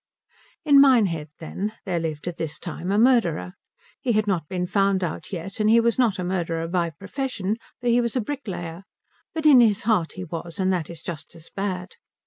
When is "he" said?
3.99-4.13, 5.69-5.79, 7.87-8.01, 10.13-10.23